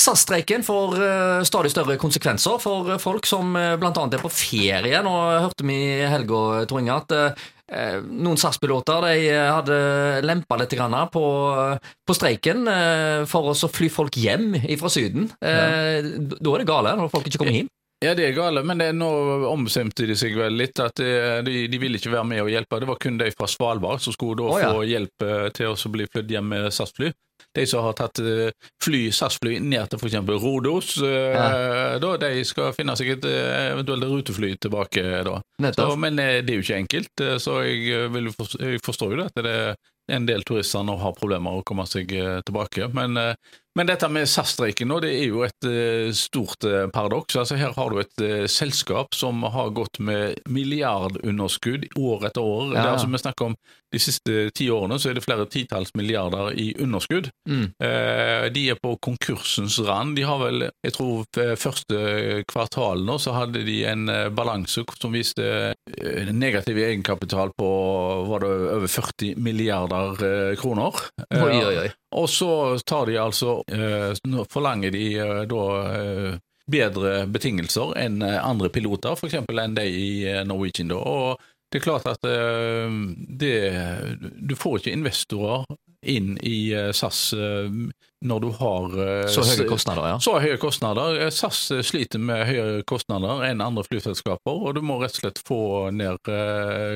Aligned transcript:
SAS-streiken 0.00 0.62
får 0.64 0.94
uh, 1.02 1.42
stadig 1.44 1.70
større 1.74 1.96
konsekvenser 2.00 2.60
for 2.62 2.88
folk 3.02 3.28
som 3.28 3.52
uh, 3.56 3.76
bl.a. 3.80 3.92
er 3.92 4.22
på 4.22 4.32
ferie. 4.32 5.00
Nå 5.04 5.14
hørte 5.44 5.66
vi 5.68 5.76
i 5.76 6.04
helga, 6.08 6.60
at 6.96 7.16
noen 7.70 8.38
SAS-piloter 8.40 9.04
hadde 9.06 9.76
lempa 10.26 10.56
litt 10.58 10.72
på, 11.14 11.26
på 12.02 12.16
streiken 12.18 12.66
for 13.30 13.52
å 13.52 13.68
fly 13.70 13.86
folk 13.94 14.18
hjem 14.18 14.56
fra 14.80 14.90
Syden. 14.90 15.28
Ja. 15.38 16.00
Da 16.02 16.56
er 16.56 16.64
det 16.64 16.66
gale, 16.66 16.96
når 16.98 17.12
folk 17.12 17.30
ikke 17.30 17.44
kommer 17.44 17.60
hjem. 17.60 17.70
Ja, 18.02 18.16
det 18.18 18.26
er 18.26 18.34
gale, 18.34 18.64
men 18.66 18.82
det 18.82 18.88
er 18.90 18.98
nå 18.98 19.12
omstemte 19.52 20.08
de 20.08 20.18
seg 20.18 20.34
vel 20.34 20.58
litt. 20.58 20.82
at 20.82 20.98
De, 20.98 21.56
de 21.70 21.78
ville 21.78 22.02
ikke 22.02 22.10
være 22.10 22.26
med 22.32 22.42
og 22.42 22.50
hjelpe. 22.50 22.82
Det 22.82 22.90
var 22.90 22.98
kun 23.06 23.22
de 23.22 23.30
fra 23.38 23.46
Svalbard 23.46 24.02
som 24.02 24.18
skulle 24.18 24.40
da 24.42 24.50
oh, 24.50 24.58
ja. 24.58 24.74
få 24.74 24.82
hjelp 24.90 25.30
til 25.54 25.70
å 25.70 25.94
bli 25.94 26.10
flydd 26.10 26.34
hjem 26.40 26.50
med 26.56 26.72
SAS-fly 26.74 27.14
de 27.56 27.66
som 27.66 27.84
har 27.84 27.96
tatt 27.98 28.20
eh, 28.22 28.50
fly, 28.84 29.02
SAS-fly 29.14 29.58
ned 29.62 29.90
til 29.90 30.00
f.eks. 30.00 30.18
Rodos, 30.42 30.96
eh, 31.04 31.36
ja. 31.36 31.46
da, 32.02 32.14
de 32.22 32.44
skal 32.46 32.74
finne 32.76 32.96
seg 32.98 33.14
et 33.16 33.28
eh, 33.28 33.70
eventuelt 33.74 34.08
rutefly 34.10 34.54
tilbake 34.62 35.04
da. 35.26 35.38
Så, 35.76 35.88
men 36.00 36.18
det 36.20 36.28
er 36.42 36.58
jo 36.58 36.66
ikke 36.66 36.82
enkelt, 36.84 37.24
så 37.42 37.60
jeg, 37.66 38.10
vil, 38.14 38.30
jeg 38.60 38.84
forstår 38.84 39.14
jo 39.14 39.22
det 39.22 39.30
at 39.30 39.42
det 39.44 39.56
er 39.56 39.74
en 40.10 40.26
del 40.26 40.42
turister 40.46 40.82
nå 40.82 40.96
har 40.98 41.14
problemer 41.18 41.46
med 41.46 41.60
å 41.60 41.66
komme 41.66 41.84
seg 41.86 42.10
tilbake. 42.46 42.88
Men 42.96 43.18
men 43.78 43.86
dette 43.86 44.08
med 44.10 44.26
SAS-streiken 44.26 44.90
det 45.04 45.12
er 45.14 45.28
jo 45.30 45.44
et 45.46 45.66
uh, 45.68 46.10
stort 46.16 46.64
uh, 46.66 46.88
paradoks. 46.90 47.36
Altså, 47.38 47.58
her 47.60 47.74
har 47.76 47.92
du 47.92 48.00
et 48.02 48.24
uh, 48.24 48.46
selskap 48.50 49.14
som 49.14 49.44
har 49.46 49.70
gått 49.76 50.00
med 50.02 50.40
milliardunderskudd 50.50 51.86
år 51.98 52.26
etter 52.30 52.42
år. 52.42 52.72
Ja. 52.72 52.80
Det 52.80 52.82
er 52.82 52.96
altså 52.96 53.12
Vi 53.12 53.22
snakker 53.22 53.52
om 53.52 53.54
de 53.90 53.98
siste 54.02 54.34
ti 54.54 54.68
årene 54.70 54.98
så 55.02 55.10
er 55.10 55.16
det 55.18 55.24
flere 55.24 55.46
titalls 55.50 55.94
milliarder 55.98 56.52
i 56.54 56.68
underskudd. 56.78 57.30
Mm. 57.50 57.72
de 58.54 58.62
er 58.70 58.78
på 58.78 58.92
konkursens 59.02 59.80
rand. 59.82 60.14
De 60.14 60.22
har 60.22 60.38
vel, 60.38 60.68
jeg 60.86 60.94
tror 60.94 61.56
første 61.58 62.44
kvartal 62.46 63.02
nå 63.02 63.16
så 63.18 63.34
hadde 63.34 63.64
de 63.66 63.80
en 63.90 64.06
balanse 64.30 64.84
som 64.94 65.10
viste 65.10 65.74
negativ 66.30 66.78
egenkapital 66.78 67.50
på 67.58 67.70
var 68.30 68.46
det 68.46 68.52
over 68.76 68.94
40 68.94 69.42
milliarder 69.42 70.54
kroner. 70.62 71.02
Oi, 71.34 71.58
oi, 71.58 71.74
oi. 71.88 71.90
Og 72.16 72.30
så 72.30 72.78
tar 72.86 73.06
de 73.06 73.18
altså 73.22 73.60
eh, 73.70 74.44
Forlanger 74.50 74.90
de 74.90 75.04
eh, 75.18 75.42
da 75.50 75.64
eh, 75.94 76.38
bedre 76.70 77.24
betingelser 77.26 77.96
enn 77.98 78.22
andre 78.22 78.68
piloter, 78.70 79.16
f.eks. 79.18 79.40
enn 79.50 79.74
de 79.74 79.86
i 79.90 80.10
Norwegian. 80.46 80.92
da, 80.92 81.00
og 81.02 81.40
det 81.70 81.80
er 81.80 81.82
klart 81.82 82.06
at 82.06 82.22
det, 83.42 83.56
du 84.38 84.54
får 84.54 84.78
ikke 84.78 84.92
investorer 84.94 85.64
inn 86.06 86.36
i 86.46 86.70
SAS 86.94 87.32
når 88.26 88.42
du 88.44 88.48
har 88.58 88.96
Så 89.32 89.44
høye 89.46 89.64
kostnader, 89.68 90.08
ja. 90.12 90.18
Så 90.20 90.34
høye 90.42 90.58
kostnader. 90.60 91.22
SAS 91.32 91.60
sliter 91.88 92.20
med 92.20 92.44
høyere 92.48 92.82
kostnader 92.88 93.46
enn 93.48 93.62
andre 93.64 93.84
flyselskaper, 93.86 94.60
og 94.60 94.76
du 94.76 94.82
må 94.84 94.98
rett 95.00 95.16
og 95.16 95.22
slett 95.22 95.40
få 95.46 95.62
ned 95.96 96.28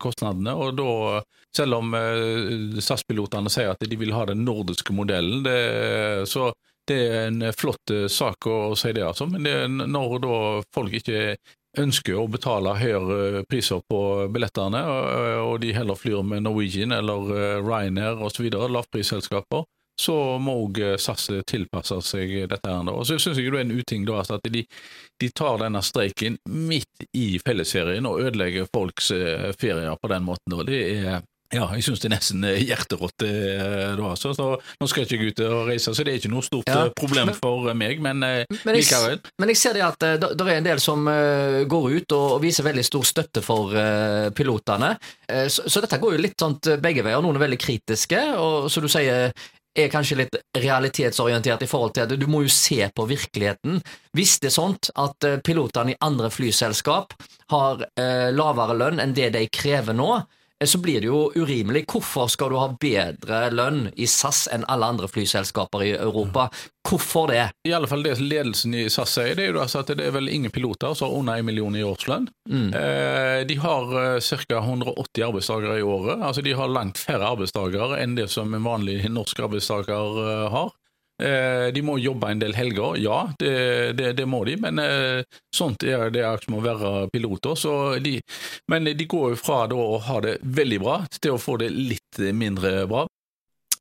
kostnadene. 0.00 0.54
og 0.56 0.78
da 0.80 1.20
selv 1.56 1.74
om 1.74 1.94
eh, 1.94 2.80
SAS-pilotene 2.80 3.50
sier 3.50 3.72
at 3.72 3.86
de 3.86 3.98
vil 3.98 4.14
ha 4.14 4.26
den 4.30 4.44
nordiske 4.46 4.94
modellen. 4.94 5.42
Det, 5.46 6.26
så 6.30 6.50
det 6.88 6.98
er 7.06 7.24
en 7.28 7.48
flott 7.56 7.94
eh, 7.94 8.06
sak 8.10 8.46
å, 8.46 8.74
si 8.78 8.92
det, 8.96 9.06
altså. 9.06 9.26
Men 9.30 9.46
det, 9.46 9.56
når 9.70 10.20
da 10.22 10.36
folk 10.74 10.94
ikke 11.00 11.34
ønsker 11.78 12.18
å 12.18 12.26
betale 12.30 12.74
høyere 12.78 13.44
priser 13.50 13.82
på 13.86 14.00
billettene, 14.34 14.80
og 15.44 15.60
de 15.62 15.74
heller 15.74 15.98
flyr 15.98 16.24
med 16.26 16.46
Norwegian 16.46 16.94
eller 16.94 17.34
eh, 17.34 17.58
Ryanair 17.62 18.22
osv., 18.26 18.48
lavprisselskaper, 18.50 19.66
så 20.00 20.16
må 20.40 20.56
òg 20.64 20.80
SAS 21.00 21.28
tilpasse 21.48 22.00
seg 22.08 22.32
dette. 22.50 22.60
her. 22.64 22.92
Og 22.92 23.04
så 23.08 23.18
syns 23.20 23.38
jeg 23.38 23.52
det 23.52 23.60
er 23.60 23.66
en 23.66 23.76
uting 23.76 24.06
da, 24.08 24.20
altså, 24.22 24.38
at 24.40 24.52
de, 24.52 24.64
de, 25.20 25.30
tar 25.36 25.60
denne 25.60 25.82
streiken 25.84 26.38
midt 26.48 27.08
i 27.16 27.34
fellesferien 27.44 28.08
og 28.08 28.22
ødelegger 28.24 28.70
folks 28.72 29.12
ferier 29.60 30.00
på 30.00 30.12
den 30.12 30.24
måten. 30.24 30.56
Og 30.56 30.64
det 30.70 30.80
er 30.94 31.20
ja, 31.50 31.64
jeg 31.74 31.82
syns 31.82 31.98
det 31.98 32.06
er 32.06 32.12
nesten 32.12 32.44
eh, 32.46 32.60
hjerterått 32.62 33.24
eh, 33.26 33.98
altså. 34.06 34.30
Så 34.36 34.44
nå 34.54 34.86
skal 34.86 35.02
jeg 35.02 35.16
ikke 35.16 35.30
ut 35.32 35.40
og 35.48 35.70
reise, 35.72 35.90
så 35.90 36.04
det 36.06 36.12
er 36.12 36.20
ikke 36.20 36.30
noe 36.30 36.46
stort 36.46 36.70
ja, 36.70 36.84
eh, 36.84 36.92
problem 36.94 37.26
men, 37.32 37.38
for 37.40 37.72
meg, 37.74 37.98
men, 38.04 38.22
men 38.22 38.76
likevel. 38.76 39.16
Jeg, 39.16 39.34
men 39.42 39.50
jeg 39.50 39.58
ser 39.58 39.74
det 39.74 39.82
at 39.82 40.06
det 40.22 40.46
er 40.46 40.52
en 40.54 40.68
del 40.68 40.82
som 40.82 41.10
går 41.70 41.88
ut 41.96 42.14
og 42.14 42.36
viser 42.44 42.68
veldig 42.68 42.84
stor 42.86 43.08
støtte 43.08 43.42
for 43.42 43.74
pilotene. 44.36 44.92
Så, 45.50 45.66
så 45.66 45.82
dette 45.82 45.98
går 45.98 46.14
jo 46.14 46.22
litt 46.22 46.38
sånn 46.38 46.58
begge 46.82 47.02
veier. 47.06 47.22
Noen 47.24 47.40
er 47.40 47.48
veldig 47.48 47.58
kritiske, 47.60 48.22
og 48.38 48.70
som 48.70 48.86
du 48.86 48.90
sier 48.92 49.34
er 49.76 49.90
kanskje 49.92 50.18
litt 50.18 50.36
realitetsorientert 50.56 51.62
i 51.62 51.70
forhold 51.70 51.94
til 51.94 52.06
at 52.06 52.14
du 52.18 52.26
må 52.30 52.42
jo 52.44 52.50
se 52.52 52.82
på 52.94 53.06
virkeligheten. 53.10 53.78
Hvis 54.16 54.38
det 54.42 54.50
er 54.50 54.56
sånn 54.56 54.76
at 54.98 55.28
pilotene 55.46 55.94
i 55.94 56.00
andre 56.02 56.32
flyselskap 56.34 57.14
har 57.54 57.86
lavere 58.34 58.74
lønn 58.74 59.02
enn 59.02 59.14
det 59.14 59.28
de 59.36 59.44
krever 59.54 59.94
nå, 59.94 60.10
Eh, 60.18 60.39
så 60.68 60.78
blir 60.78 61.00
det 61.00 61.08
jo 61.08 61.30
urimelig. 61.34 61.86
Hvorfor 61.88 62.28
skal 62.28 62.52
du 62.52 62.58
ha 62.60 62.68
bedre 62.80 63.46
lønn 63.54 63.86
i 63.96 64.08
SAS 64.10 64.44
enn 64.52 64.66
alle 64.68 64.90
andre 64.92 65.08
flyselskaper 65.08 65.84
i 65.86 65.94
Europa? 65.94 66.50
Hvorfor 66.84 67.30
det? 67.32 67.46
I 67.68 67.72
alle 67.76 67.88
fall 67.88 68.04
det 68.04 68.18
ledelsen 68.20 68.74
i 68.76 68.84
SAS 68.92 69.14
sier, 69.16 69.32
det 69.36 69.46
er 69.46 69.54
jo 69.54 69.62
altså 69.62 69.80
at 69.80 69.92
det 69.96 70.04
er 70.04 70.14
vel 70.16 70.28
ingen 70.32 70.52
piloter 70.52 70.92
som 70.96 71.08
har 71.08 71.16
under 71.16 71.40
en 71.40 71.48
million 71.48 71.76
i 71.76 71.84
årslønn. 71.84 72.28
Mm. 72.48 72.68
Eh, 72.76 73.38
de 73.48 73.56
har 73.62 73.96
eh, 74.02 74.20
ca. 74.20 74.60
180 74.60 75.24
arbeidstakere 75.30 75.78
i 75.80 75.86
året. 75.86 76.20
altså 76.20 76.44
De 76.44 76.56
har 76.56 76.72
langt 76.72 77.00
færre 77.00 77.32
arbeidstakere 77.32 78.00
enn 78.02 78.18
det 78.18 78.28
som 78.32 78.52
en 78.54 78.66
vanlig 78.66 79.00
norsk 79.08 79.40
arbeidstaker 79.48 80.50
har. 80.52 80.76
Eh, 81.20 81.68
de 81.74 81.82
må 81.84 81.98
jobbe 82.00 82.30
en 82.32 82.40
del 82.40 82.54
helger, 82.56 82.96
ja, 83.02 83.20
det, 83.38 83.52
det, 83.98 84.12
det 84.16 84.26
må 84.28 84.42
de, 84.48 84.56
men 84.60 84.80
eh, 84.80 85.20
sånt 85.54 85.84
er 85.84 86.08
det 86.14 86.24
er 86.24 86.40
som 86.40 86.56
å 86.56 86.64
være 86.64 86.92
piloter. 87.12 87.56
De, 88.00 88.16
men 88.72 88.88
de 88.88 89.06
går 89.06 89.34
jo 89.34 89.40
fra 89.40 89.66
å 89.68 90.00
ha 90.06 90.20
det 90.24 90.38
veldig 90.40 90.80
bra 90.80 91.00
til 91.20 91.36
å 91.36 91.40
få 91.40 91.58
det 91.60 91.70
litt 91.74 92.22
mindre 92.32 92.86
bra. 92.90 93.06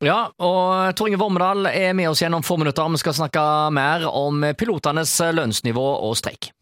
Ja, 0.03 0.29
og 0.31 0.95
Tor 0.95 1.09
Inge 1.09 1.19
Vormedal 1.19 1.67
er 1.73 1.91
med 1.95 2.07
oss 2.11 2.21
gjennom 2.23 2.43
få 2.43 2.55
minutter. 2.59 2.87
Vi 2.91 3.01
skal 3.01 3.17
snakke 3.17 3.41
mer 3.75 4.05
om 4.07 4.45
pilotenes 4.55 5.17
lønnsnivå 5.35 5.89
og 6.07 6.15
streik. 6.19 6.53